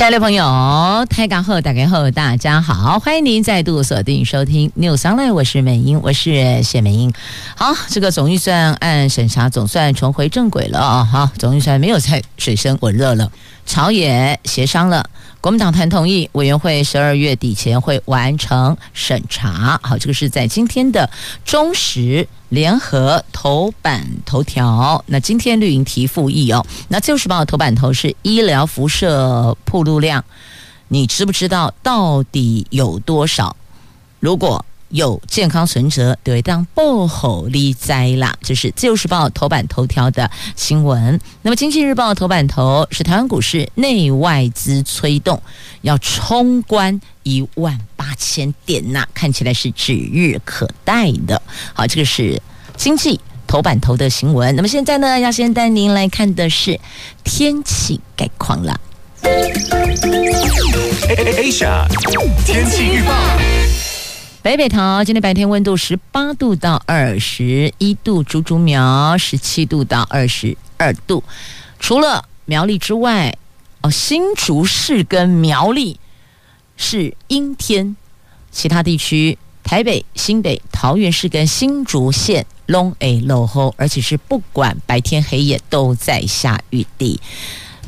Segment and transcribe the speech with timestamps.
[0.00, 7.12] 亲爱的朋友，泰港后打开后，大家好，欢迎您再度锁定收听 News Online，我是美英，我是谢美英。
[7.54, 11.04] 好，这个总预算按审查总算重回正轨了啊！
[11.04, 13.30] 好，总预算没有再水深火热了，
[13.66, 15.04] 朝野协商了。
[15.40, 19.80] 国民党团同意，委员会十二月底前会完成审查。
[19.82, 21.08] 好，这个是在今天的
[21.46, 25.02] 中时联合头版头条。
[25.06, 30.22] 那今天绿营提复议哦，那就是报头版头是医疗辐射铺路量，
[30.88, 33.56] 你知不知道到底有多少？
[34.18, 41.18] 如果有健康存折，对，当不好利哉啦，这是自由时报头版头条的新闻。
[41.42, 45.40] 那么经济日报头版头是台湾股市内外资催动，
[45.82, 51.40] 要冲关一万八千点呐，看起来是指日可待的。
[51.72, 52.42] 好，这个是
[52.76, 54.54] 经济头版头的新闻。
[54.56, 56.78] 那么现在呢，要先带您来看的是
[57.22, 58.80] 天气概况了。
[61.10, 61.86] Asia
[62.44, 63.14] 天气预报。
[64.42, 71.22] 北北桃今天白天温度十八度到二十一度，竹竹苗十七度到二十二度。
[71.78, 73.36] 除了苗栗之外，
[73.82, 76.00] 哦，新竹市跟苗栗
[76.78, 77.94] 是阴天，
[78.50, 87.20] 其他地区台北、新北、桃园市跟新竹县拢会落后，而且是不管白天黑夜都在下雨的。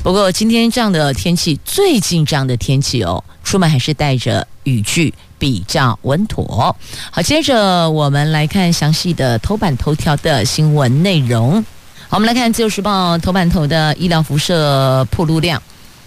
[0.03, 5.11] 不过今天这样的天气，最近这样的天气哦，出门还是带着雨具。
[5.43, 6.73] 比较稳妥。
[7.11, 11.61] 好，接着我们来看详细的头版头条的新闻内容。
[12.07, 15.61] 好，我们来看《自由时报》头版头的医疗辐射暴露量。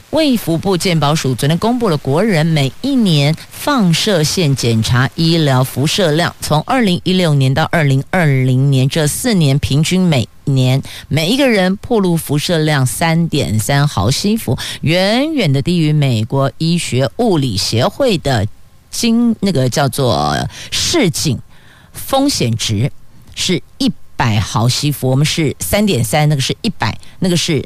[0.08, 18.46] 卫福部健保署昨天公布了国人每一年放射线检查医疗辐射量，从二零一六年到二零二零年这四年，平均每年每一个人暴露辐射量三点三毫西弗，远远的低于美国医学物理协会的。
[18.90, 20.36] 经那个叫做
[20.70, 21.38] 市井
[21.92, 22.90] 风险值
[23.34, 27.64] 是一百毫西弗，我们是三点三，那个是一百，那个是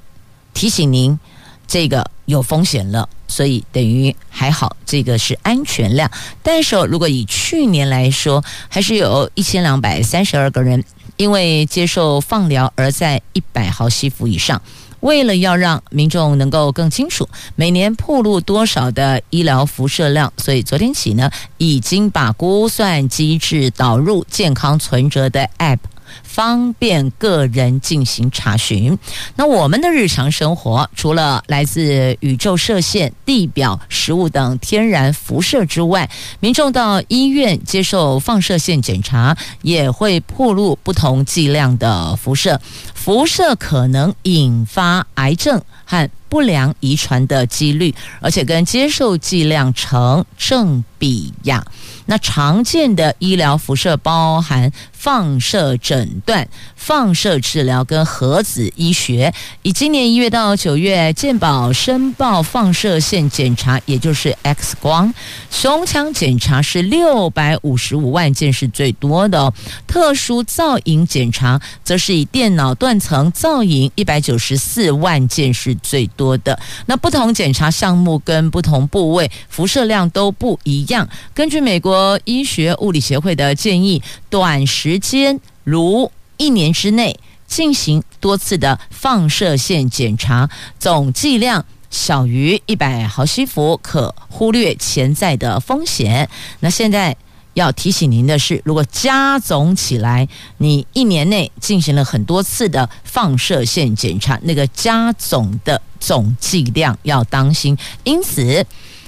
[0.53, 1.19] 提醒您
[1.66, 6.10] 这个有风险了，所以等于还好，这个是安全量。
[6.42, 10.84] 但是如果以去年来说，还是有一千两百三十二个人
[11.16, 14.60] 因为接受放疗而在一百毫西弗以上。
[15.00, 25.78] 为了要让民众能够更清楚每年暴露多少的医疗辐射量，所以昨天起呢，已经把估算机制导入健康存折的 App。
[26.25, 28.99] 方便个人进行查询。
[29.37, 42.61] 那我们的日常生活，除了来自宇宙射线、地表、食物等天然辐射之外，民众到医院接受放射线检查，也会暴露不同剂量的辐射。
[43.03, 51.65] 辐射可能引发癌症和不良遗传的几率，而且跟接受剂量成正比呀。
[52.10, 59.32] 那常见的医疗辐射包含放射诊断、放射治疗跟核子医学。
[59.62, 65.15] 以今年一月到九月，健保申报放射线检查，也就是 X 光、
[65.53, 69.54] 胸腔检查是六百五十五万件是最多的哦。
[69.87, 76.59] 特殊造影检查则是以电脑断层造影一百九十四万件是最多的。
[76.87, 81.09] 那不同检查项目跟不同部位辐射量都不一样。
[81.32, 82.00] 根据美国。
[82.00, 96.27] 和医学物理协会的建议，短时间如一年之内进行多次的放射线检查，总剂量小于一百毫西弗，可忽略潜在的风险。
[96.61, 97.15] 那现在
[97.53, 107.76] 要提醒您的是，如果加总起来，你一年内进行了很多次的放射线检查，那个加总的总剂量要当心。
[108.05, 108.64] 因此，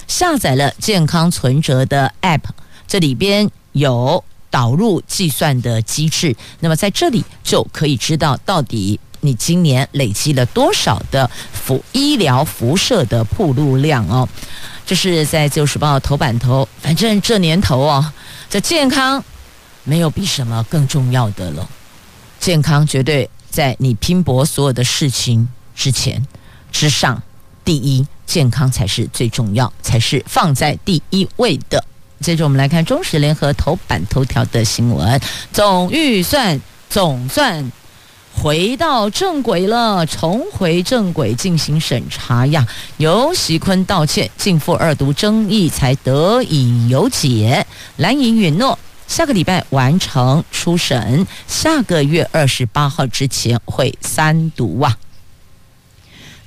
[0.07, 2.41] 下载了健康存折的 App。
[2.87, 14.27] 这里边有导入计算的机制，那么在这里就可以知道到底你今年累积了多少的辐医疗辐射的暴露量哦。
[14.85, 18.13] 这是在《旧时报》头版头，反正这年头哦，
[18.49, 19.23] 这健康
[19.85, 21.67] 没有比什么更重要的了。
[22.39, 26.27] 健康绝对在你拼搏所有的事情之前
[26.71, 27.23] 之上，
[27.63, 31.83] 第一，健康才是最重要，才是放在第一位的。
[32.23, 35.19] 接着我们来看中时联合头版头条的新闻，
[35.51, 36.59] 总预算
[36.89, 37.69] 总算
[38.33, 42.65] 回到正轨了，重回正轨进行审查呀。
[42.97, 47.67] 游锡堃道歉，径付二读争议才得以有解。
[47.97, 54.97] 蓝营允诺下个礼拜完成初审，下个月二十八号之前会三读啊。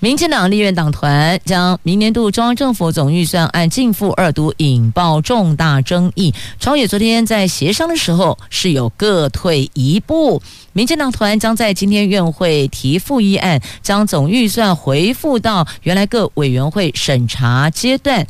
[0.07, 6.33] 民进党立院党团将明年度中央政府总预算案径付二读，引爆重大争议。
[6.61, 10.41] 朝野昨天在协商的时候是有各退一步。
[10.73, 18.25] 民进党团将在今天院会提复议案，将总预算回复到原来各委员会审查阶段，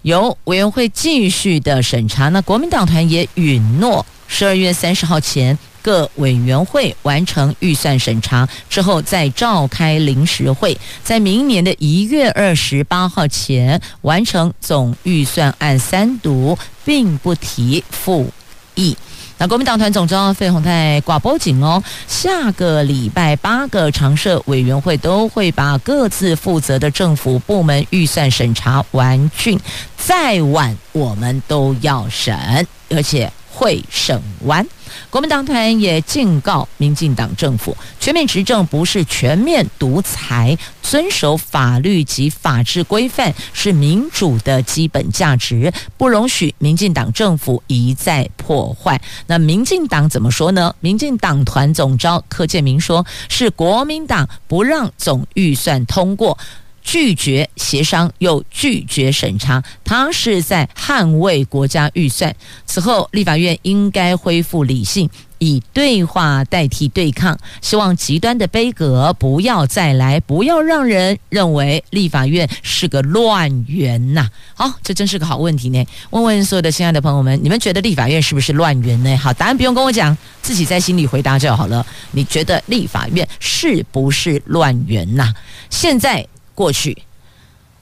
[0.00, 2.30] 由委员会继续的审查。
[2.30, 5.58] 那国民党团也允诺十二月三十号前。
[5.84, 18.30] 各委员会完成预算审查之后，再召开临时会，在明年的一月二十八号前完成总预算案三读，并不提复
[18.74, 18.96] 议。
[19.36, 29.58] 那国民党团总召费鸿泰挂保证哦，下个礼拜八个常设委员会都会把各自负责的政府部门预算审查完竣，
[29.98, 34.64] 再晚我们都要审，而且会审完。
[35.10, 49.00] 国民党团也警告民进党政府，全面执政不是全面独裁，遵守法律及法治规范是民主的基本价值，不容许民进党政府一再破坏。
[49.26, 50.74] 那民进党怎么说呢？
[50.80, 56.36] 民进党团总召柯建铭说，是国民党不让总预算通过。
[56.84, 62.32] 拒绝协商又拒绝审查，他是在捍卫国家预算。
[62.66, 65.08] 此后，立法院应该恢复理性，
[65.38, 67.36] 以对话代替对抗。
[67.62, 74.28] 希望极端的杯葛不要再来，不要让人认为立法院是个乱源呐。
[74.54, 75.84] 好，这真是个好问题呢。
[76.10, 79.16] 问问所有的亲爱的朋友们，你们觉得立法院是不是乱源呢？
[79.16, 81.84] 好，答案不用跟我讲，自己在心里回答就好了。
[82.12, 85.32] 你觉得立法院是不是乱源呐？
[85.70, 86.24] 现在。
[86.54, 87.02] 过去，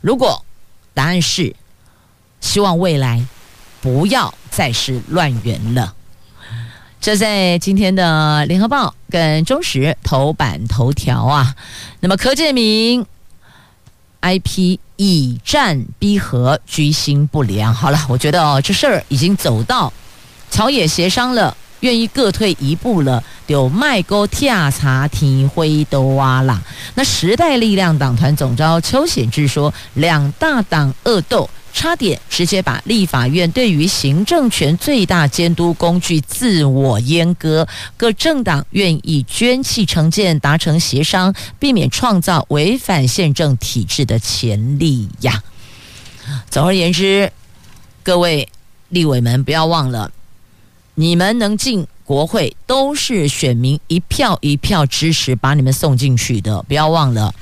[0.00, 0.44] 如果
[0.94, 1.54] 答案是
[2.40, 3.24] 希望未来
[3.80, 5.94] 不要再是乱源了，
[7.00, 11.54] 这在今天的联合报跟中时头版头条啊。
[12.00, 13.06] 那么柯建铭
[14.20, 17.74] IP 以战逼和，居心不良。
[17.74, 19.92] 好了，我觉得哦，这事儿已经走到
[20.50, 21.56] 朝野协商了。
[21.82, 26.61] 愿意各退一步了，就卖沟跳茶提灰都挖啦。
[26.94, 37.67] 那时代力量党团总召邱显智说，两大党恶斗，差点直接把立法院对于行政权最大监督工具自我阉割。
[37.96, 45.43] 各政党愿意捐弃成见，达成协商，避免创造违反宪政体制的潜力呀。
[46.49, 47.32] 总而言之，
[48.02, 48.49] 各位
[48.88, 50.11] 立委们不要忘了。
[50.94, 56.62] 你们能进国会，都是选民一票一票支持把你们送进去的。
[56.65, 57.35] 不要忘了，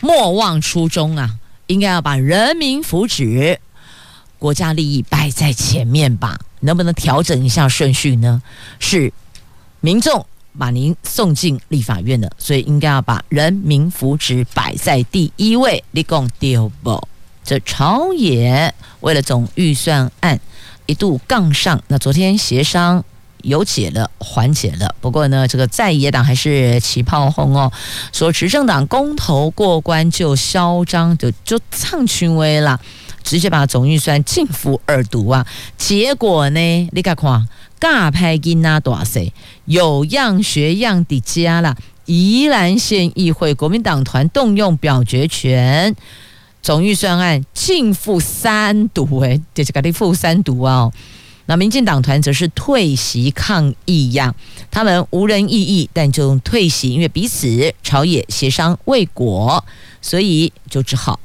[0.00, 1.30] 莫忘初衷啊！
[1.68, 3.56] 应该要把人民福祉、
[4.38, 6.38] 国家利益摆在前面吧？
[6.60, 8.42] 能不能调整一下顺序呢？
[8.78, 9.10] 是
[9.80, 10.26] 民众
[10.58, 15.82] 把您送进立法院的，所以应该要把人民福祉摆在第一位。
[15.92, 17.08] 你讲对不？
[17.42, 20.38] 这朝野为了总预算案。
[20.86, 23.04] 一度杠上，那昨天协商
[23.42, 24.94] 有解了，缓解了。
[25.00, 27.72] 不过呢，这个在野党还是起炮轰哦，
[28.12, 32.80] 说执政党公投过关就嚣张，就就唱群威了，
[33.22, 35.46] 直接把总预算径付二读啊。
[35.76, 37.48] 结果呢，你看看，
[37.80, 39.20] 尬拍金啊，多少？
[39.64, 41.76] 有样学样的加了。
[42.04, 45.94] 宜兰县议会国民党团动用表决权。
[46.62, 50.92] 总预算案径付三读，哎，这是给你付三读哦。
[51.46, 54.32] 那民进党团则是退席抗议呀，
[54.70, 59.64] 他们无人异议，但就退席，因为彼此朝野协商未果，
[60.00, 61.18] 所以就只好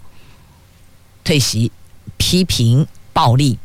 [1.24, 1.72] 退席，
[2.18, 3.60] 批评暴力。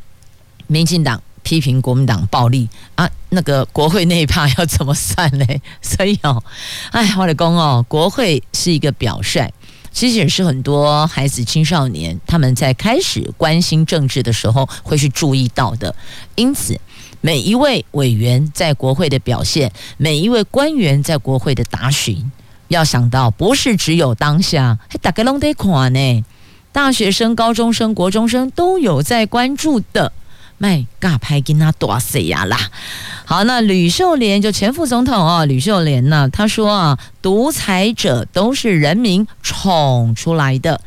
[0.66, 5.46] 民进党批评国民党暴力啊，那个国会那一趴要怎么算呢？
[5.80, 6.44] 所以哦，
[6.90, 9.50] 哎，我的公哦，国会是一个表率。
[9.92, 15.94] 其实也是很多孩子、青少年他们在开始关心政治的时候会去注意到的。
[16.34, 16.80] 因此，
[17.20, 22.32] 每一位委员在国会的表现，每一位官员在国会的答询，
[22.68, 26.24] 要想到不是只有当下，还大概拢得看呢。
[26.72, 30.10] 大学生、高中生、国中生都有在关注的。
[30.62, 32.56] 卖尬拍给他多死呀啦！
[33.24, 40.80] 好，那吕秀莲就前副总统哦，吕秀莲呢，他说啊，独裁者都是人民宠出来的。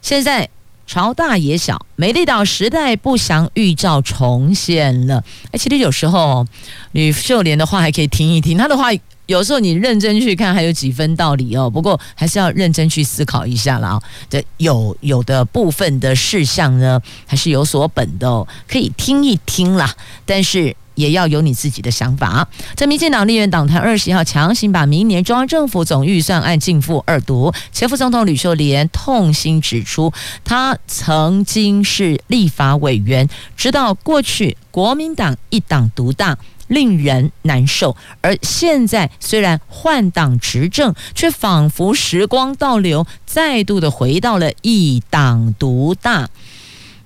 [0.00, 0.48] 现在
[0.86, 5.22] 朝大也小，美丽岛时代不祥预兆重现了。
[5.52, 6.46] 哎，其实有时候
[6.92, 8.86] 吕秀莲的话还可以听一听，他的话
[9.28, 11.70] 有时候你认真去看，还有几分道理哦。
[11.70, 14.02] 不过还是要认真去思考一下了啊。
[14.28, 19.94] 这有有的部分的事项呢，还是有所本的哦，可以听一听啦。
[20.26, 20.74] 但是。
[20.98, 22.48] 也要有你自己的想法。
[22.74, 36.36] 在民进党立院党团二十一号强行把明年中央政府总预算案径付二读，前副总统吕秀莲痛心指出，他曾经是立法委员，直到过去国民党一党独大
[36.68, 46.30] 令人难受，而现在虽然换党执政，却仿佛时光倒流，再度的回到了一党独大。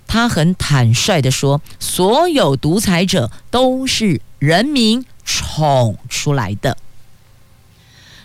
[0.05, 6.77] 他很坦率地说：“所有独裁者都是人民宠出来的。”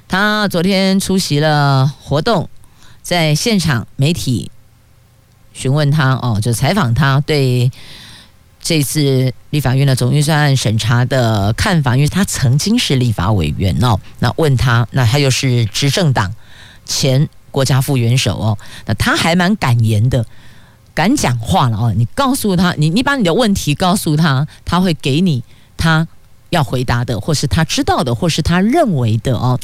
[0.06, 2.50] 他昨天出席了活动，
[3.00, 4.50] 在现场媒体
[5.54, 7.70] 询问他哦，就采访他对
[8.68, 13.98] 这次立法院的总预算案审查的看法，因为他曾经是立法委员哦。
[14.18, 16.34] 那问他，那他又是执政党
[16.84, 20.26] 前国家副元首哦，那他还蛮敢言的。
[20.92, 21.94] 敢讲话了哦！
[21.96, 25.42] 你告诉他，你你把你的问题告诉他，他会给你
[25.78, 26.06] 他
[26.50, 29.58] 要回答的，或是他知道的，或是他认为的哦。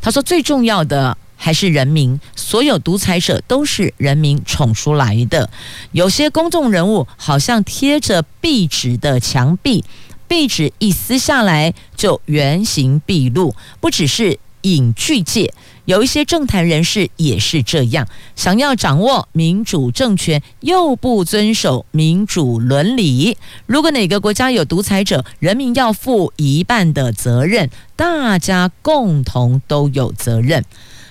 [0.00, 5.48] 他说最重要的还是人民，所有独裁者都是人民宠出来的。
[5.92, 9.84] 有些公众人物好像贴着壁纸的墙壁，
[10.26, 15.54] 壁纸一撕下来就原形毕露，不只是影剧界。
[15.84, 23.38] 有一些政坛人士也是这样，想要掌握民主政权，又不遵守民主伦理。
[23.64, 30.62] 如果哪个国家有独裁者，人民要负一半的责任，大家共同都有责任。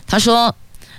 [0.07, 0.55] 他说，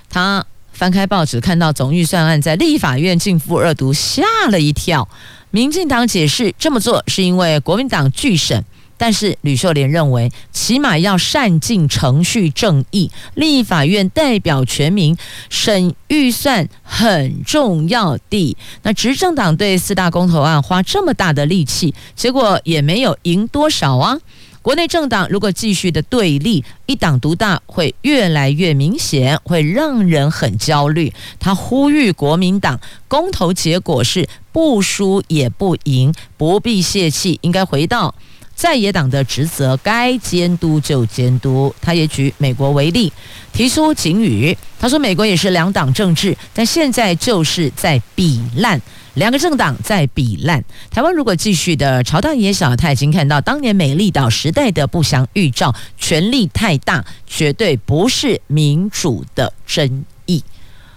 [0.09, 5.09] 他翻开报纸看到总预算案在立法院径付二读，吓了一跳。
[5.51, 8.63] 民进党解释这么做是因为国民党拒审。
[9.01, 13.09] 但是吕秀莲认为，起码要善尽程序正义。
[13.33, 15.15] 立法院代表全民，
[15.49, 18.57] 审预算很重要的。
[18.83, 24.19] 那执政党对四大公投案花这么大的力气，结果也没有赢多少啊。
[24.61, 31.13] 国内政党如果继续的对立，一党独大会越来越明显，会让人很焦虑。
[31.39, 38.13] 他呼吁国民党，公投结果是不输也不赢，不必泄气，应该回到。
[38.53, 41.73] 在野党的职责，该监督就监督。
[41.81, 43.13] 他也举美国为例，
[43.53, 44.57] 提出警语。
[44.77, 48.81] 他说，美国也是两党政治，但现在就是在比烂，
[49.15, 50.63] 两个政党在比烂。
[50.89, 60.43] 台湾如果继续的朝大野小，他已经看到当年美丽岛时代的不祥预兆，权力太大，绝对不是民主的真意。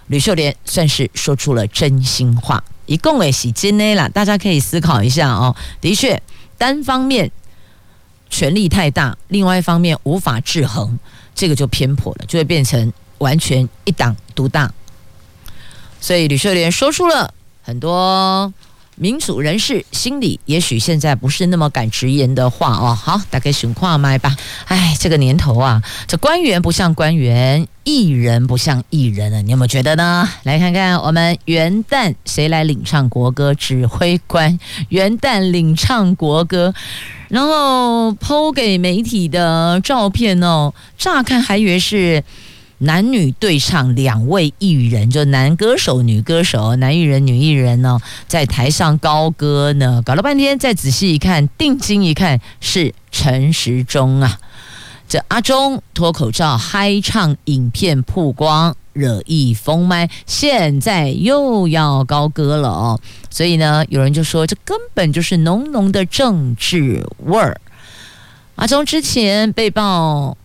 [0.07, 5.55] 吕秀莲算是说出了真心话，一共也是真的啦，大家可以思考一下哦。
[5.81, 6.21] 的确，
[6.57, 7.31] 单方面。
[8.29, 10.97] 权力太大，另外一方面无法制衡，
[11.35, 14.73] 这个就偏颇了，就会变成完全一党独大。
[16.01, 17.31] 所以吕秀莲说出了
[17.63, 18.53] 很多
[18.95, 22.93] 民主人士心里也许现在不是那么敢直言的话哦。
[22.93, 24.35] 好，大概循话麦吧。
[24.65, 30.29] 哎，这个年头啊，这官员不像官员，艺人不像艺人了，你有没有觉得呢？
[30.43, 33.53] 来看看我们元旦谁来领唱国歌？
[33.55, 36.73] 指挥官元旦领唱国歌。
[37.29, 42.23] 然后抛给媒体的照片哦，乍看还以为是
[42.83, 54.39] 男女对唱，两位艺人，就男歌手、女歌手，男艺人、女艺人呢，在台上高歌呢，搞了半天，再仔细一看，定睛一看，是陈时中啊。
[55.07, 58.75] 这阿中脱口罩嗨唱影片曝光。
[58.93, 67.59] 惹意封麦，现在又要高歌了哦，所以呢，有人就说这根本就是浓浓的政治味儿。
[68.53, 70.37] 阿中之前被曝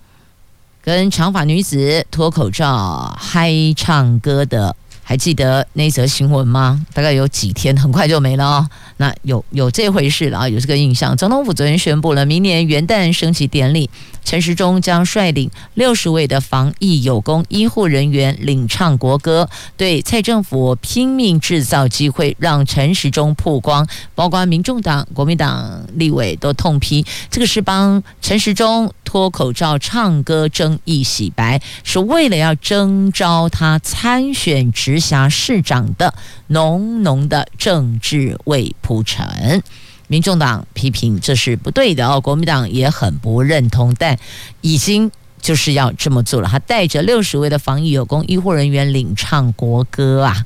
[0.83, 4.75] 跟长发女子脱口罩嗨唱歌的。
[5.09, 6.85] 还记得那则新闻吗？
[6.93, 8.69] 大概有几天，很快就没了哦。
[8.99, 11.17] 那有有这回事了啊，有这个印象。
[11.17, 13.89] 总统府昨天宣布了，明年元旦升旗典礼，
[14.23, 19.49] 陈时中将率领六十位的防疫有功医护人员领唱国歌。
[19.79, 36.13] 对蔡政府拼命制造机会让陈时中曝光，包括民众党、国民党立委都痛批，这个是帮陈时中脱口罩唱歌争议洗白，是为了要征召他参选职直辖市长的
[36.49, 39.63] 浓浓的政治味铺陈，
[40.09, 44.19] 民众党批评这是不对的哦，国民党也很不认同，但
[44.61, 45.09] 已经
[45.41, 46.49] 就是要这么做了。
[46.49, 50.45] 他带着六十位的防疫有功医护人员领唱国歌啊！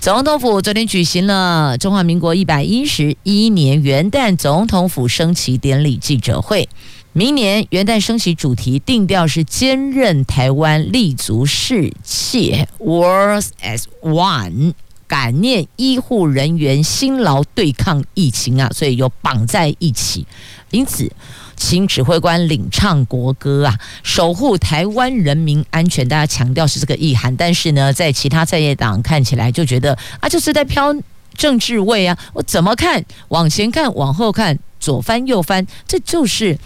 [0.00, 6.66] 总统府昨天举行了中华民国一百一十一年元旦总统府升旗典礼记者会。
[7.14, 14.74] 明年元旦升旗主题定调是坚韧台湾，立足世界，World as One，
[15.08, 20.26] 感念医护人员辛劳对抗疫情啊，所以又绑在一起。
[20.70, 21.10] 因此，
[21.56, 26.06] 请指挥官领唱国歌啊，守护台湾人民安全。
[26.06, 30.94] 大家强调是这个意涵，但是呢，在其他在野党看起来就觉得啊，就是在飘
[31.34, 32.16] 政治味啊。
[32.34, 33.04] 我怎么看？
[33.28, 36.56] 往前看，往后看，左翻右翻，这就是。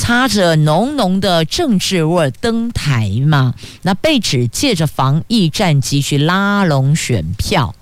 [0.00, 3.52] 擦着浓浓的政治味儿登台嘛，
[3.82, 7.74] 那被指借着防疫战绩去拉拢选票。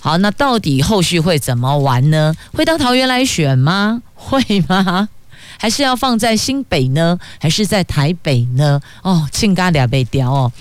[0.00, 2.34] 好，那到底后续会怎么玩呢？
[2.52, 4.02] 会到桃园来选吗？
[4.16, 5.08] 会吗？
[5.56, 7.20] 还是要放在新北呢？
[7.38, 8.80] 还是在台北呢？
[9.02, 10.52] 哦，亲家俩被雕哦。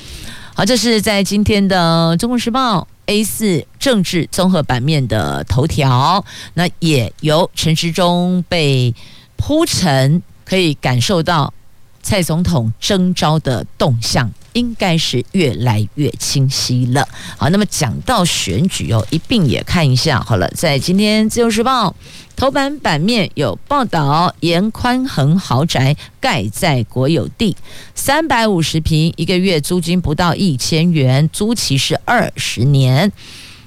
[0.54, 6.24] 好，这是在今天的《中国时报》A4 政治综合版面的头条，
[6.54, 8.94] 那也由陈时中被
[9.36, 10.22] 铺陈。
[10.46, 11.54] 可以感受到
[12.02, 17.08] 蔡总统征召的动向，应该是越来越清晰了。
[17.38, 20.48] 好，那么讲到选举哦，一并也看一下好了。
[20.50, 21.90] 在今天《自由时报》
[22.36, 27.56] 头版版面有报道，严宽恒豪宅盖在国有地，
[27.96, 33.12] 三百五十平，一个月租金不到一千元，租期是二十年。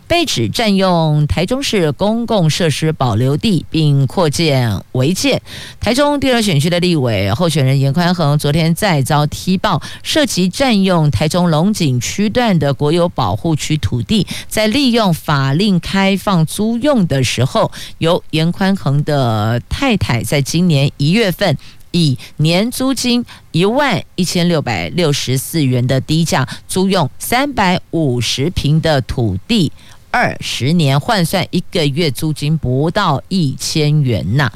[0.09, 5.43] 被指占用台中市公共设施保留地，并扩建违建。
[5.81, 21.57] 台中第二选区的立委候选人严宽恒昨天再遭踢爆，涉及占用台中龙井区段的国有保护区土地，在利用法令开放租用的时候，由严宽恒的太太在今年一月份
[21.91, 29.73] 以年租金一万一千六百六十四元的低价租用三百五十坪的土地。
[30.17, 34.51] 二十年换算一个月租金不到一千元呐。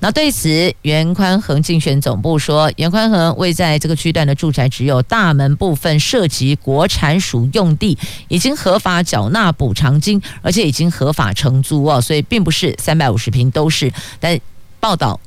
[0.00, 7.96] 那对此，袁宽恒竞选总部说，袁宽恒位在这个区段的住宅只有大门部分涉及国产署用地，
[8.28, 13.90] 已经合法缴纳补偿金，而且已经合法承租哦，所以并不是三百五十平都是。
[14.20, 14.38] 但
[14.78, 15.18] 报道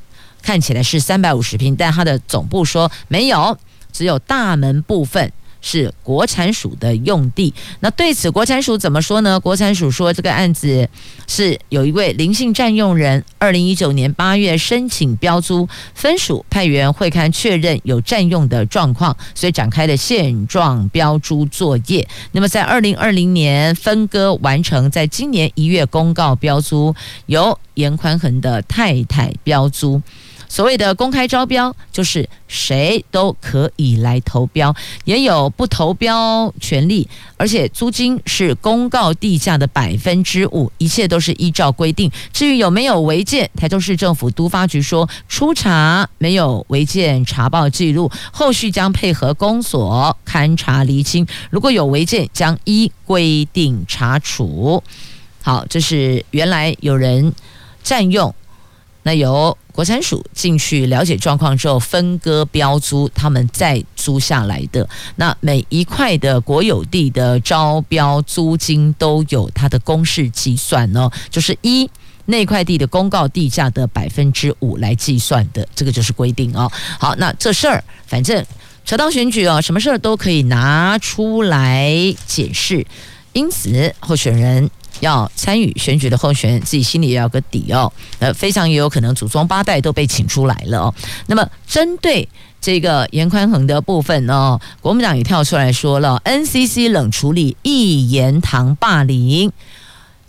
[0.44, 3.58] 看起来是三百五十平，但他的总部说没有，
[3.92, 5.34] 只有大门部分。
[5.62, 9.39] 是国产署的用地，那对此国产署怎么说呢？
[9.39, 10.89] 国产署说，这个案子
[11.28, 22.08] 是有一位林姓占用人，二零一九年八月申请标租，分署派员会勘确认有占用的状况，所以展开了现状标租作业。
[22.32, 26.93] 那么在二零二零年分割完成，在今年一月公告标租，
[27.28, 30.02] 由严宽恒的太太标租。
[30.52, 42.12] 所谓的公开招标，就是谁都可以来投标，也有不投标权利，而且租金是公告地价的百分之五，一切都是依照规定。
[42.34, 54.84] 至于有没有违建，台中市政府都发局说初查没有违建查报记录，后续将配合公所勘查厘清，如果有违建，将依规定查处。
[55.42, 57.34] 好，这是原来有人
[57.82, 58.36] 占用。
[59.04, 64.88] 那由国产署进去了解状况之后，分割标租，他们再租下来的。
[65.16, 71.90] 那每一块的国有地的招标租金都有它的公式计算哦，就是一
[72.26, 76.72] 那块地的公告地价的百分之五来计算的，这个就是规定哦。
[77.00, 78.46] 好，那这事儿反正
[78.86, 81.92] 扯到选举哦，什么事儿都可以拿出来
[82.28, 82.86] 解释，
[83.34, 84.70] 因此候选人。
[85.00, 90.94] 要参与选举的候选人自己心里也要有个底哦，呃，非常也有可能祖宗八代都被请出来了哦。
[91.26, 92.28] 那么针对
[92.60, 99.52] 这个严宽恒的部分呢，国民党也跳出来说了，NCC 冷处理一言堂霸凌，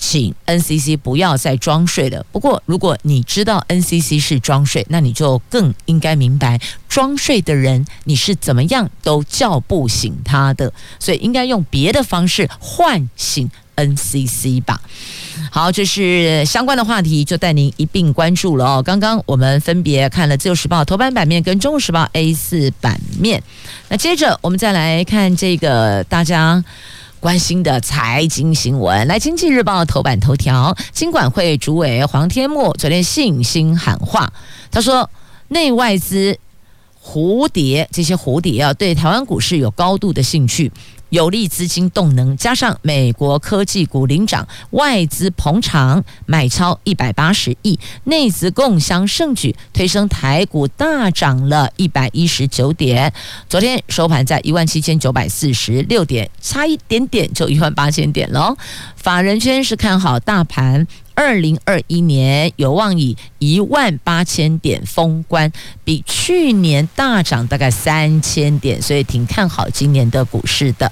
[0.04, 2.26] 请 NCC 不要再装睡了。
[2.32, 13.48] 不过如果你知道 NCC 是装睡，那你就更应该明白装睡的人你是怎么样都叫不醒他的，所以应该用别的方式唤醒。
[13.74, 14.82] NCC 吧，
[15.50, 18.82] 好，这是相关的话题，就带您一并关注了哦。
[18.82, 23.42] 刚刚我们分别看了《自由时报》头版版面跟《中国时报》A 四版面，
[23.88, 26.62] 那接着我们再来看这个大家
[27.22, 29.06] 关心的财经新闻。
[29.06, 34.32] 来，《经济日报》头版头条，金管会主委黄天牧昨天信心喊话，
[34.72, 35.08] 他说
[35.46, 36.36] 内外资
[37.00, 40.72] 蝴蝶这些蝴蝶啊，对台湾股市有高度的兴趣。
[41.12, 53.12] 有利资金动能，加上美国科技股领涨，外资捧场买超一百八十亿，内资共襄盛举，推升台股大涨了一百一十九点。
[53.46, 58.56] 昨天收盘在一万七千九百四十六点，差一点点就一万八千点了。
[58.96, 60.86] 法人圈是看好大盘。
[61.14, 65.52] 二零二一年有望以一万八千点封关，
[65.84, 70.90] 比去年大涨大概三千点，所以挺看好今年的股市的。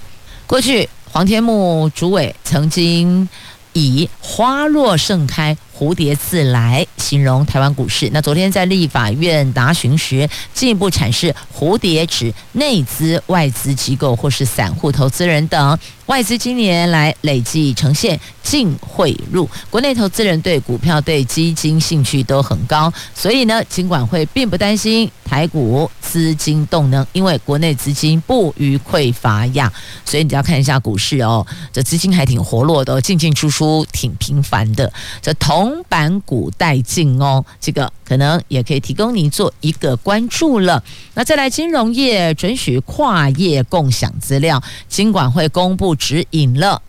[0.51, 3.29] 过去黄天木主委曾经
[3.71, 5.55] 以花落盛开。
[5.81, 8.07] 蝴蝶自来形容台湾股市。
[8.13, 15.79] 那昨天在立法院答询时，进一步阐释，蝴蝶指内资、外资机构或是散户投资人等。
[16.05, 29.71] 外资今年来累计呈现净汇入，国内投资人对股票、对基金兴趣都很高，所以呢，金管会并不担心台股资金动能，因为国内资金不虞匮乏呀。
[30.03, 34.91] 所以你只要看一下股市哦，这资金还挺活络的，进进出出挺频繁的。
[35.21, 40.83] 这同铜板股带进哦，这个可能也可以提供你做一个关注了。
[41.13, 45.95] 那再来，金融业准许跨业共享资料，金管会公布。
[45.95, 46.81] 指引了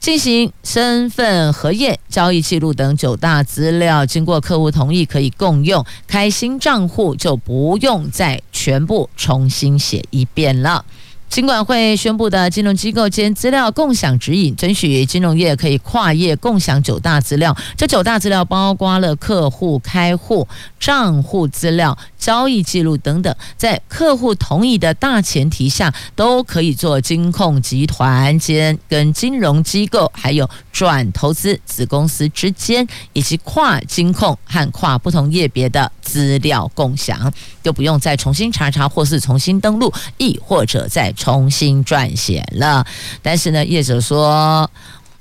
[0.00, 10.84] 进行身份核验、交易记录等九大资料，经过客户同意可以共用，开新账户就不用再全部重新写一遍了。
[11.30, 17.56] 金管会宣布的金融机构间资料共享指引，准许金融业可以跨业共享九大资料。
[17.76, 20.48] 这九大资料包括了客户开户
[20.80, 41.10] 账户资料、交易记录等等，在客户同意的大前提下，都可以做金控集团间跟金融机构，还有转投资子公司之间，以及跨金控和跨不同业别的资料共享，就不用再重新查查，或是重新登录，亦或者再。
[41.20, 42.86] 重新撰写了，
[43.20, 44.70] 但是呢，业者说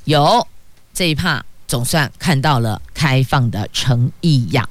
[0.03, 0.47] 有
[0.93, 4.69] 这一趴，总算看到了开放的诚意呀。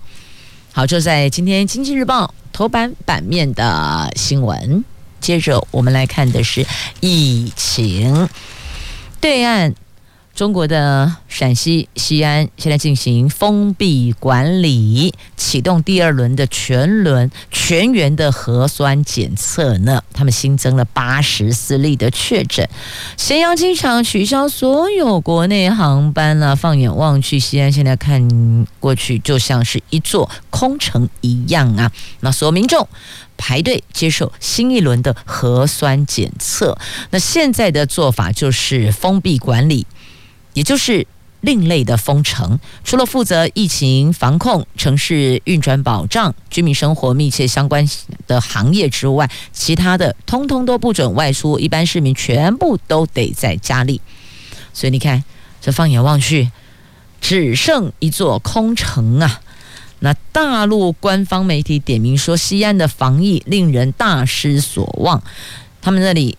[0.78, 4.84] 好，就在今天《经济日报》头版版面的新闻。
[5.18, 6.64] 接着我们来看的是
[7.00, 8.28] 疫情
[9.20, 9.74] 对岸。
[10.38, 20.00] 中国的陕西西安现在进行封闭管理，启动第二轮的全轮全员的核酸检测呢。
[20.12, 22.70] 他们新增了八十四例的确诊，
[23.16, 26.54] 咸阳机场取消所有国内航班了。
[26.54, 31.90] 放眼望去，西安现在看过去就像是一座空城一样啊。
[32.20, 32.86] 那所有民众
[33.36, 36.78] 排队接受新一轮的核酸检测。
[37.10, 39.84] 那现在的做法就是封闭管理。
[40.58, 41.06] 也就是
[41.42, 47.88] 另类的封城，除了负责疫情防控、城市运转保障、居民生活密切相关
[48.26, 54.00] 的行业之外，其他的通通都不准外出，一般市民全部都得在家里。
[54.74, 55.22] 所以你看，
[55.60, 56.50] 这放眼望去，
[57.20, 59.40] 只剩一座空城啊！
[60.00, 65.22] 那大陆官方媒体点名说，西安的防疫令人大失所望，
[65.80, 66.36] 他们那里。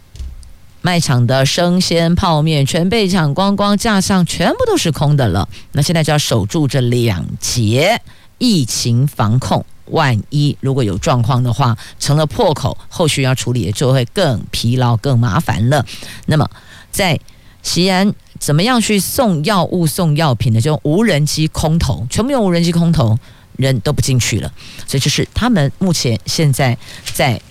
[0.82, 5.50] 卖场的生鲜泡面全被抢光光，架上全部都是空的了。
[5.74, 8.02] 那现在就要守住这两节
[8.38, 15.86] 疫情防控，万一如果有状况的话，成了破口，后续要处理就会更疲劳、更麻烦了。
[16.28, 16.50] 那么
[16.92, 17.20] 在
[17.62, 20.62] 西安，怎么样去送药物、送药品的？
[20.62, 23.20] 就无人机空投，全部用无人机空投，
[23.58, 24.50] 人都不进去了。
[24.88, 26.78] 所以就是他们目前现在
[27.14, 27.42] 在。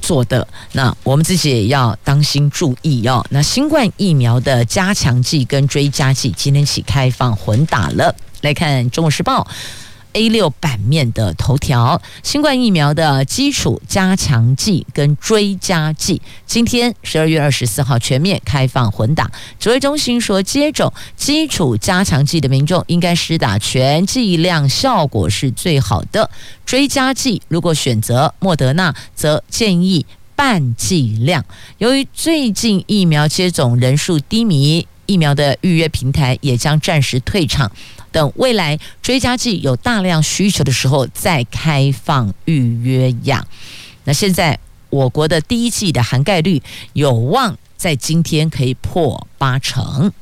[0.00, 3.24] 做的，那我们自己也要当心注意哦。
[3.30, 8.14] 那新冠疫苗的加强剂跟追加剂今天起开放混打了。
[8.40, 9.46] 来看《中国时报》。
[10.12, 19.30] A 六版面的头条：新冠疫苗的基础加强剂跟追加剂，今天十二月二十四号全面开放混打。
[19.58, 26.30] 指挥中心说，接种基础加强剂的民众应该施打全剂量，效果是最好的。
[26.66, 31.44] 追加剂如果选择莫德纳，则建议半剂量。
[31.78, 37.70] 由于最近疫苗接种人数低迷，疫苗的预约平台也将暂时退场。
[38.12, 43.46] 等未来追加剂有大量需求的时候再开放预约呀。
[44.04, 46.60] 那现在我国的第一剂的涵盖率
[46.92, 50.12] 有望在今天可以破八成。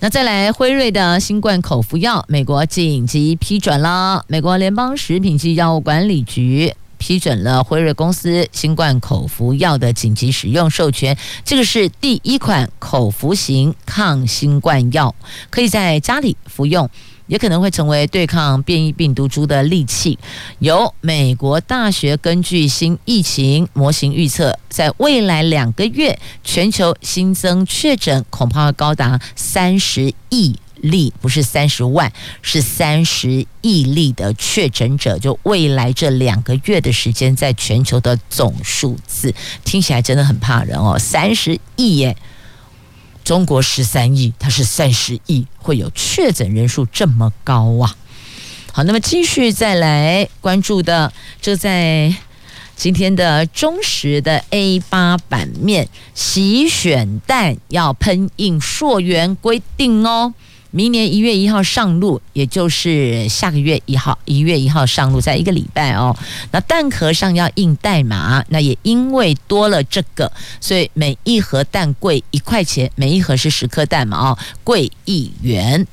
[0.00, 6.74] 那再来辉瑞的新冠口服药，美国紧急批准了，美国联邦食品及药物管理局。
[7.00, 15.14] 批准了辉瑞公司新冠口服药的紧急使用授权，这个是第一款口服型抗新冠药，
[15.48, 16.88] 可以在家里服用，
[17.26, 20.18] 也可能会成为对抗变异病毒株的利器。
[20.58, 30.54] 由美国大学根据新疫情模型预测，在未来两个月，全球新增确诊恐怕高达三十亿。
[30.82, 32.12] 例不是三十万，
[32.42, 42.16] 是三十亿例的确诊者，就未来这两个月的时间，在全球的总数字，听起来真的很怕人哦，三十亿耶！
[43.22, 47.94] 中国十三亿，它是三十亿，会有确诊人数这么高啊？
[48.72, 52.14] 好，那么继续再来关注的，就在
[52.74, 60.32] 今天的中时的 A 八版面，洗选蛋要喷印溯源规定哦。
[60.72, 66.16] 明年一月一号上路，也就是下个月一号，一月一号上路，在一个礼拜哦。
[66.52, 70.30] 那蛋壳上要印代码，那也因为多了这个，
[70.60, 75.86] 所以每一盒蛋贵一块钱，每一盒是十颗蛋嘛哦，贵一元。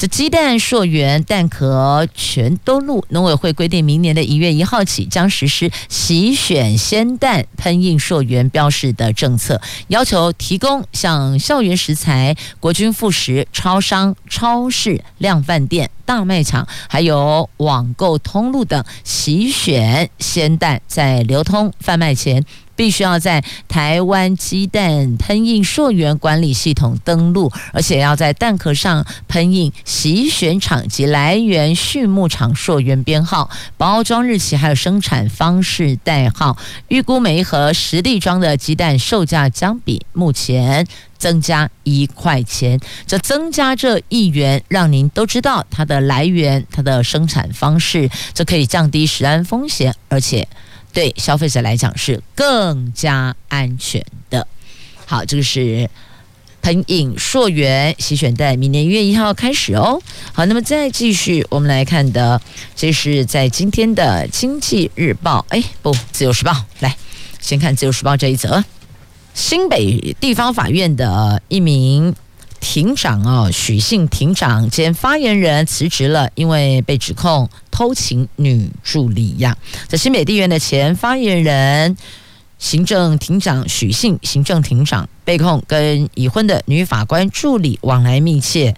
[0.00, 22.42] 这鸡蛋溯源蛋壳全都录，农委会规定，明年的一月一号起将实施洗选鲜蛋喷印溯源标识的政策，要求提供像校园食材、国军副食、超商、超市、量贩店、大卖场，还有网购通路等洗选鲜蛋在流通贩卖前。
[22.80, 36.56] 必须要在台湾鸡蛋喷印溯源管理系统登录，而且要在蛋壳上喷印洗选厂及来源畜牧场溯源编号、包装日期，还有生产方式代号。
[36.88, 40.86] 预估每一盒实粒装的鸡蛋售价将比目前
[41.18, 50.48] 增加一块钱，这增加这一元，让您都知道它的来源、它的生产方式，这可以降低食安风险，而且。
[50.92, 54.46] 对消费者来讲是更加安全的。
[55.06, 55.88] 好，这个是
[56.62, 60.00] 喷印溯源洗选蛋，明年一月一号开始哦。
[60.32, 62.40] 好，那么再继续，我们来看的，
[62.74, 66.96] 这是在今天的《经济日报》哎，不，《自由时报》来，
[67.40, 68.64] 先看《自由时报》这一则，
[69.34, 72.14] 新北地方法院的一名。
[72.62, 77.48] 庭长哦，许姓庭长兼发言人辞职了，因为被指控
[77.80, 79.56] 偷情女助理呀。
[79.88, 81.96] 在新北地院的前发言人、
[82.58, 88.76] 行政庭长许信行政庭长被控跟已婚的女法官助理往来密切，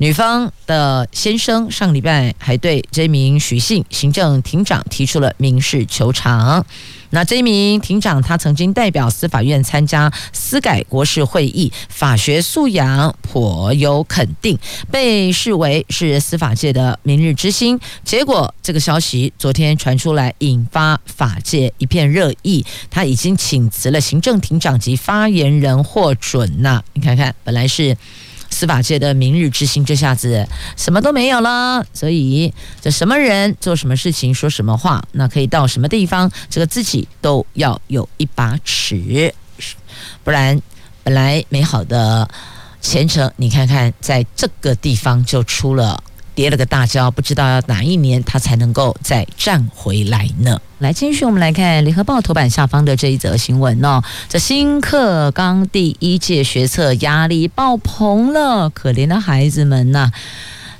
[0.00, 6.64] 女方的先生上礼拜还对这名许姓行政庭长提出了民事求偿。
[7.10, 14.58] 那这名庭长，他曾经代表司法院参加司改国事会议，法学素养颇有肯定，
[14.90, 17.78] 被视为是司法界的明日之星。
[18.02, 22.64] 结果这个消息昨天传出来，引发法界一片热议。
[22.88, 26.82] 他已经请辞了行政庭长及发言人获准呐。
[26.94, 27.94] 你看看，本来是。
[28.50, 31.84] 司法界的明日之星，这下子什么都没有了。
[31.94, 39.32] 所以，这什么人做什么事情，说什么话，那可以到什么地方，这个自己都要有一把尺，
[40.22, 40.60] 不然
[41.02, 42.28] 本来美好的
[42.80, 46.02] 前程，你看看，在这个地方就出了。
[46.32, 50.58] 跌了个大跤，不知道要哪一年他才能够再站回来呢？
[50.80, 54.02] 来，继续我们来看《联合报》头版下方的这一则新闻哦。
[54.30, 60.10] 这新课纲第一届学测压力爆棚了，可怜的孩子们呐、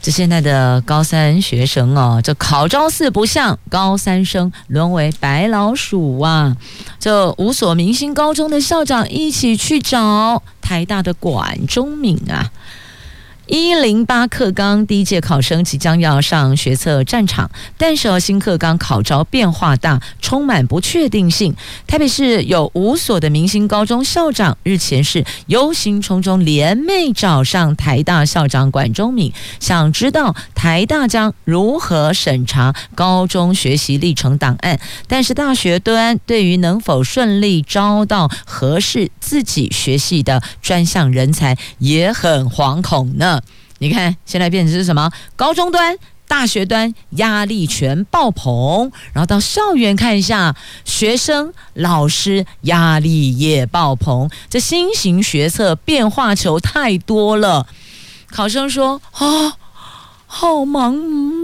[0.01, 6.57] 这现在的高三学生哦，这考招四不像，高三生沦为白老鼠啊！
[6.99, 12.51] 这五所明星高中的校长一起去找台大的管中闵啊！
[13.51, 21.57] 一零八课纲第一届考生即将要上学测战场，但是新课纲考招变化大，充满不确定性。
[21.85, 34.79] 台北市有五所的明星高中校长日前是忧心忡忡，联袂找上台大校长管中闵，想知道台大将如何审查高中学习历程档案。
[35.09, 43.40] 但是大学端对于能否顺利招到合适自己学系的专项人才也很惶恐呢。
[43.83, 45.11] 你看，现在变成是什么？
[45.37, 45.97] 高中端、
[46.29, 54.31] 大学端压力全爆棚，然后到校园看一下，学生、老师压力也爆棚。
[54.51, 57.67] 这新型学测变化球太多了，
[58.31, 59.57] 考生说啊，
[60.27, 60.95] 好忙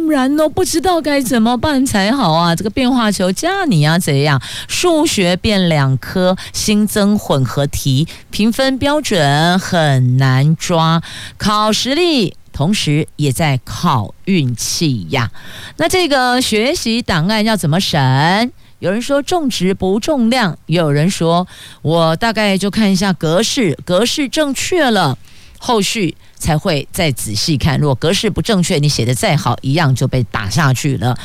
[0.07, 1.85] 不然哦，不知道该怎么办？
[1.85, 2.55] 才好啊！
[2.55, 4.41] 这个变化球叫你要怎样？
[4.69, 11.03] 数学变两科，新增混合题，评分标准很难抓，
[11.37, 15.31] 考实力，同时也在考运气呀。
[15.79, 18.53] 那这个学习档案要怎么审？
[18.79, 21.49] 有人说重质不重量，也有人说
[21.83, 25.19] 我大概就看一下格式，格式正确了，
[25.59, 27.79] 后续才会再仔细看。
[27.79, 31.17] 如果格式不正确，你写的再好，一样就被打下去了。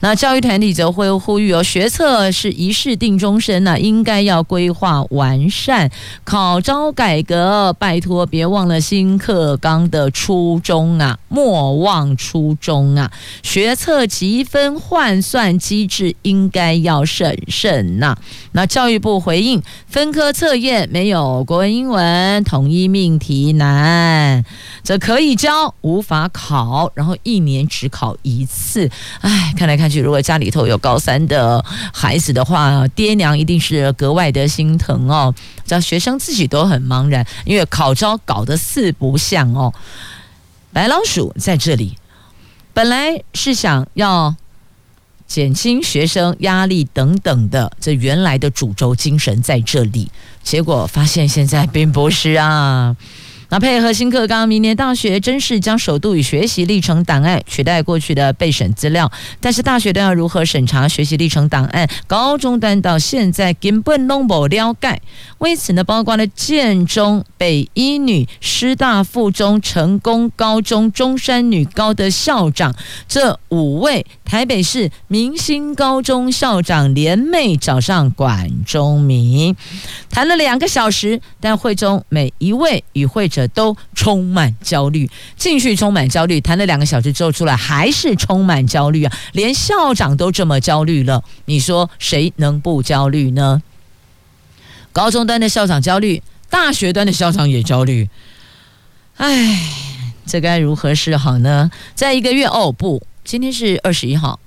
[0.00, 5.90] 那教育团体则会呼吁哦，学测是一试定终身呢，应该要规划完善，
[6.24, 13.10] 考招改革，拜托别忘了新课纲的初衷啊，莫忘初衷啊！
[13.42, 18.16] 学测积分换算机制应该要审慎呐。
[18.52, 24.44] 那教育部回应，分科测验没有国文、英文，统一命题难，
[24.82, 28.90] 这可以教，无法考，然后一年只考一次。
[29.20, 35.34] 哎，看来看去，如果家里头有高三的孩子的话，爹娘一定是格外的心疼哦。
[35.64, 39.72] 这学生自己都很茫然，因为考招搞得四不像哦。
[40.72, 41.96] 白老鼠在这里，
[42.72, 44.34] 本来是想要。
[45.30, 50.10] 减轻学生压力等等的，这原来的主轴精神在这里，
[50.42, 52.96] 结果发现现在并不是啊。
[53.52, 59.10] 那配合新课纲，明年大学真是将首度以学习历程档案取代过去的备审资料。
[59.40, 61.88] 但是大学端要如何审查学习历程档案？
[62.06, 65.02] 高中端到现在根本弄不了解。
[65.38, 72.72] 为此呢，包括了建中、北一女、师大附中、成功高中、中山女高的校长，
[73.08, 79.56] 这五位台北市明星高中校长联袂找上管中闵，
[80.08, 83.40] 谈了两个小时，但会中每一位与会者。
[83.48, 89.12] 都充满焦虑，进去充满焦虑，谈了两个小时之后出来还是充满焦虑啊！
[89.32, 93.60] 连校长都这么焦虑了，你说谁能不焦虑呢？
[94.92, 98.08] 高中端的校长焦虑，大学端的校长也焦虑，
[99.16, 99.58] 唉，
[100.24, 101.72] 这该如何是好呢？
[101.96, 104.40] 在一个月哦，不，今天是二十一号，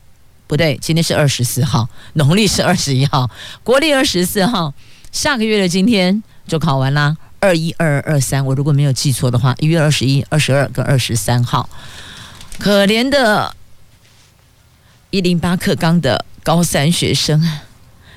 [0.47, 3.29] 不对，今天是二十四号，农历是二十一号，
[3.63, 4.73] 国历二十四号，
[5.11, 7.15] 下个月的今天就考完啦。
[7.39, 11.69] 二一二二二三，我如果没有记错的话，一月二十一、二十二跟二十三号，
[12.57, 13.55] 可怜的
[15.09, 17.41] 一零八课纲的高三学生。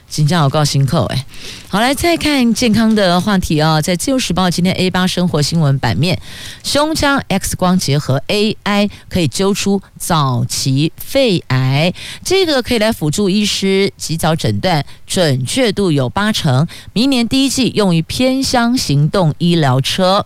[0.09, 1.27] 紧张好高兴扣哎，
[1.69, 6.21] 好来再看健康的话题啊、在自由时报今天 A 八生活新闻版面，
[6.63, 11.93] 胸腔 X 光结合 AI 可以揪出早期肺癌，
[12.25, 20.25] 这个可以来辅助医师及早诊断，准确度有八成，明年第一季用于偏乡行动医疗车。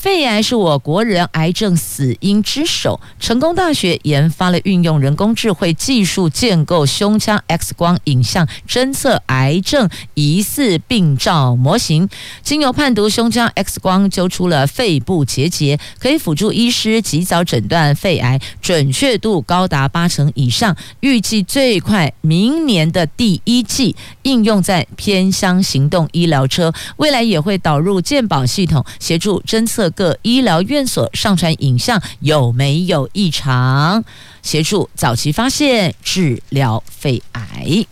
[0.00, 2.98] 肺癌是我国人癌症死因之首。
[3.18, 12.08] 成功大学研发了运用人工智慧技术建构胸腔 X 光影像侦测癌症疑似病灶模型，
[12.42, 20.74] 经由判读胸腔 X 光揪出了肺部结节，可以辅助医师及早诊断肺癌，准确度高达八成以上。
[21.00, 29.89] 预计最快明年的第一季应用在偏乡行动医疗车，未来也会导入健保系统，协助侦测。
[29.90, 34.04] 各医疗院所上传影像有没有异常？
[34.42, 37.86] 协助早期发现、治疗肺癌。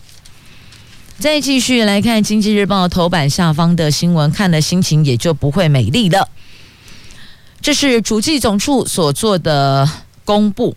[1.17, 6.29] 再继续来看《经济日报》头版下方的新闻，看了心情也就不会美丽了。
[7.61, 9.89] 这是主计总处所做的
[10.23, 10.75] 公布。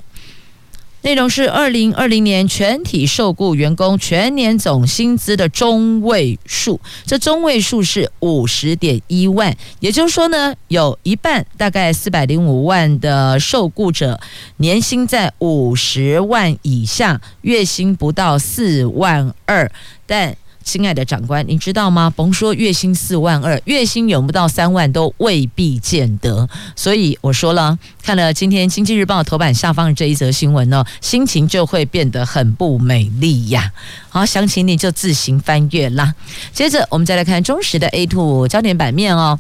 [1.03, 14.21] 内容是二零二零年全体受雇员工全年总薪资的中位数，这中位数是五十点一万，也就是说呢，有一半大概四百零五万的受雇者
[14.59, 19.71] 年薪在五十万以下，月薪不到四万二，
[20.07, 20.37] 但。
[20.63, 22.13] 亲爱的长官，你知道吗？
[22.15, 26.49] 甭说月薪四万二，月薪有不到三万都未必见得。
[26.75, 33.73] 所以我说了，看了今天《经济日报》头版下方的这一则新闻呢，心情就会变得很不美丽呀。
[34.09, 36.15] 好，详情你就自行翻阅啦。
[36.53, 39.39] 接着我们再来看忠实的 A two 焦点版面哦。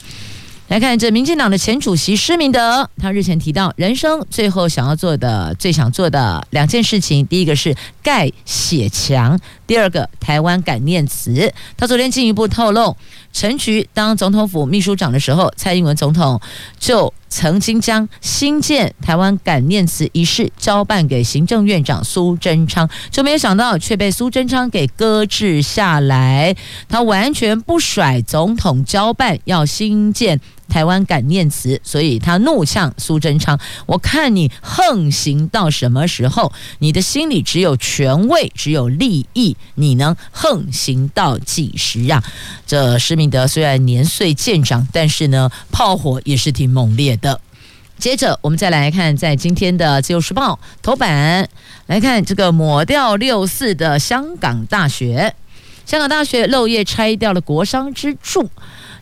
[0.73, 11.53] 来看这民进党的前主席施明德，他日前提到，人生最后想要做的、最想做的两件事情，第一个是盖血墙，第二个台湾感念祠。
[11.77, 12.97] 他昨天进一步透露，
[13.35, 16.41] 陈菊当总统府秘书长的时候，蔡英文总统
[16.79, 26.57] 就曾经将新建台湾感念祠一事交办给行政院长苏贞昌，就没有想到却被苏贞昌给搁置下来。
[26.89, 30.41] 他完全不甩总统交办要新建。
[30.68, 36.53] 台湾感念词，所以他怒呛苏贞昌：“我看你横行到什么时候？
[36.79, 42.22] 你的心里只有权位，只有利益，你能横行到几时啊？”
[42.66, 47.40] 这施明德虽然年岁渐长，但是呢，炮火也是挺猛烈的。
[47.98, 51.49] 接着，我们再来看，在今天的《自由时报》头版
[51.87, 55.34] 来看这个抹掉六四的香港大学，
[55.87, 58.51] 香港大学漏夜拆掉了国商之柱。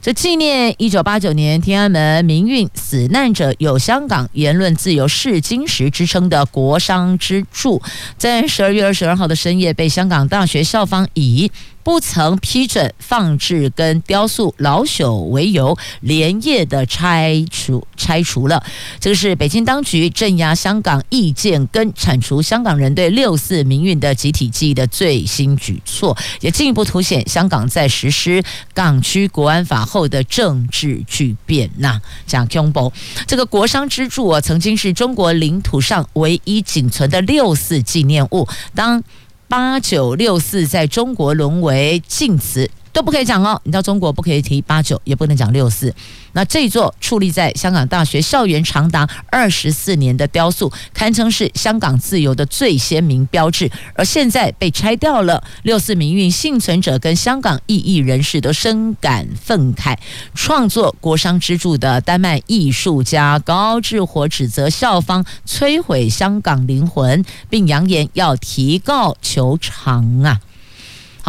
[0.03, 7.82] 这纪念一九八九年天安门民运死难者有香港言论自由试金石之称的国殇之柱，
[8.16, 11.53] 在十二月二十二号的深夜被香港大学校方以
[11.83, 18.62] 不曾批准放置跟雕塑老朽为由，连夜的拆除拆除了。
[18.99, 28.43] 这个是北京当局镇压香港意见跟铲除香港人对六四民运的集体记忆的最新举措，也进一步凸显香港在实施
[28.74, 31.70] 港区国安法后的政治巨变。
[31.78, 32.93] 那讲恐怖，
[33.26, 38.47] 这个国殤之柱啊，曾经是中国领土上唯一仅存的六四纪念物。
[38.74, 39.03] 当
[39.51, 42.70] 八九六四在中国沦为禁词。
[42.93, 45.95] 都不可以讲哦，你到中国不可以提八九，也不能讲六四。
[46.32, 55.43] 那这座矗立在香港大学校园长达二十四年的雕塑，堪称是香港自由的最鲜明标志，而现在被拆掉了。
[55.62, 59.97] 六四民运幸存者跟香港异议人士都深感愤慨。
[60.34, 70.41] 创作国殇之柱的丹麦艺术家高志火指责校方摧毁香港灵魂，并扬言要提告求偿啊。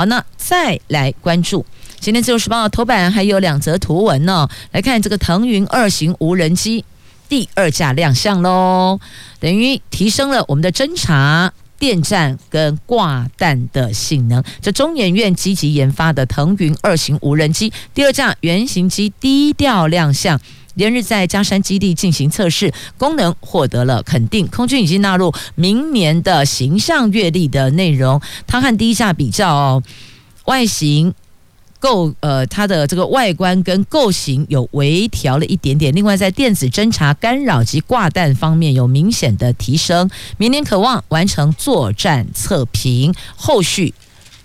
[0.02, 1.64] 好，那再来关注
[2.00, 4.50] 今天自由时报头版，还有两则图文呢。
[4.72, 6.84] 来看这个腾云二型无人机
[7.30, 9.00] 第二架亮相喽，
[9.40, 14.44] 等于提升了我们的侦察、电战跟挂弹的性能。
[14.60, 20.42] 这中研院积极研发的腾云二型无人机第二架原型机低调亮相。
[20.76, 24.48] 连日在江山基地进行测试，功能获得了肯定。
[24.48, 28.22] 空军已经纳入明年的形象阅历的内容。
[28.48, 29.84] 它和第一架比较哦，
[30.46, 31.14] 外形
[31.80, 35.94] 构呃，它的这个外观跟构型有微调了一点点。
[35.96, 40.10] 另外，在电子侦察、干扰及挂弹方面有明显的提升。
[40.38, 43.94] 明年可望完成作战测评，后续。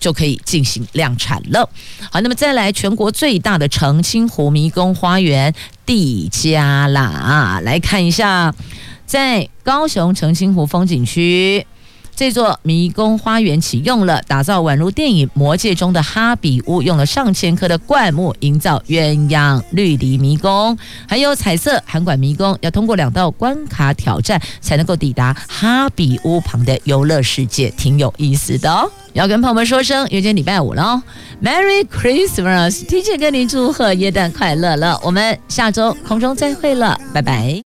[0.07, 1.68] 就可以进行量产了。
[2.12, 5.52] 好，那么再来，全国最大的澄清湖迷宫花园
[5.84, 8.54] 地加啦，来看一下，
[9.04, 11.66] 在高雄澄清湖风景区。
[12.16, 28.90] 这座迷宫花园启用了，打造宛如电影《魔戒》中的哈比屋，用了上千棵的灌木营造鸳鸯绿篱迷宫，还有彩色涵管迷宫，要通过两道关卡挑战才能够抵达哈比屋旁的游乐世界，挺有意思的哦。
[29.12, 31.02] 要跟朋友们说声，因为今天礼拜五了
[31.42, 34.98] ，Merry Christmas，提前跟您祝贺元旦快乐了。
[35.02, 37.62] 我们下周空中再会了，拜拜。